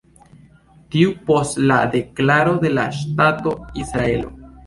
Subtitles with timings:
[0.93, 3.55] Tuj post la deklaro de la ŝtato
[3.85, 4.35] Israelo.